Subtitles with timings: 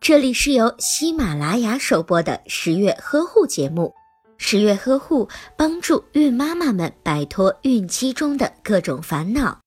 [0.00, 3.94] 这里是由喜马拉雅首播的十月呵护节目。
[4.36, 9.60] 十月呵护帮助孕妈妈们摆脱孕期中的各种烦恼。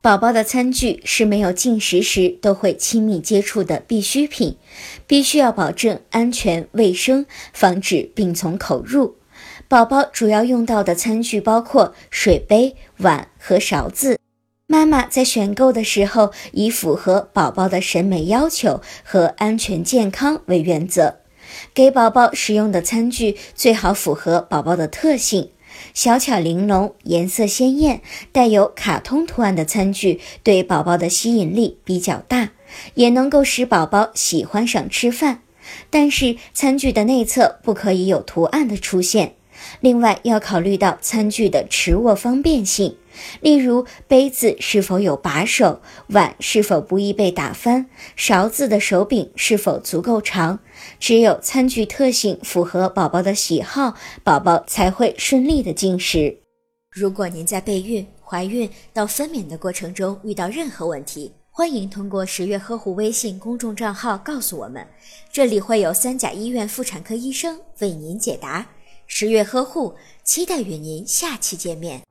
[0.00, 4.56] 宝宝的餐具是没有进食时都会亲密接触的必需品，
[5.06, 9.16] 必须要保证安全卫生，防止病从口入。
[9.66, 14.18] 宝宝主要用到的餐具包括水杯、碗和勺子。
[14.70, 21.20] 妈妈在选购的时候，以符合宝宝的审美要求和安全健康为原则，
[21.72, 25.52] 给宝宝使用的餐具最好符合宝宝的特性。
[25.94, 32.50] 小巧玲珑、颜色鲜艳、带有卡通图案的餐具对宝宝的吸引力比较大，
[32.92, 35.40] 也能够使宝宝喜欢上吃饭。
[35.88, 39.36] 但是，餐具的内侧不可以有图案的出现。
[39.80, 42.96] 另外，要考虑到餐具的持握方便性。
[43.40, 50.60] 例如，杯子是否有把手，碗是否不易被打翻，勺子的手柄是否足够长。
[51.00, 56.38] 只有餐具特性符合宝宝的喜好，宝宝才会顺利的进食。
[56.90, 64.86] 如果您在备孕、怀孕到分娩的过程中遇到任何问题，欢迎通过十月呵护微信公众账号告诉我们，
[65.32, 68.64] 这里会有三甲医院妇产科医生为您解答。
[69.10, 72.07] 十月呵护，期待与您下期见面。